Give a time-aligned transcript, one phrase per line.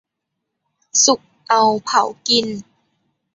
[1.05, 2.47] สุกเอาเผากิน